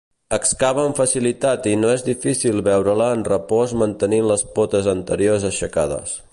Excava 0.35 0.79
amb 0.87 0.95
facilitat 1.01 1.67
i 1.73 1.73
no 1.81 1.91
és 1.97 2.05
difícil 2.07 2.63
veure-la 2.69 3.11
en 3.19 3.23
repòs 3.29 3.77
mantenint 3.83 4.29
les 4.33 4.47
potes 4.59 4.93
anteriors 4.99 5.51
aixecades. 5.53 6.21